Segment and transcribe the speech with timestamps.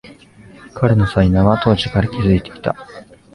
[0.73, 2.75] 彼の才能は当時から気づいていた